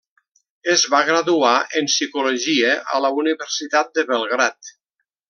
[0.71, 1.51] Es va graduar
[1.81, 4.73] en Psicologia a la Universitat de Belgrad.